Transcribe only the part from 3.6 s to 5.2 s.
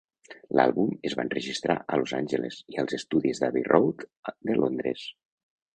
Road de Londres.